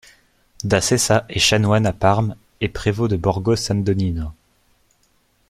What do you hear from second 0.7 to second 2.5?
Sessa est chanoine à Parme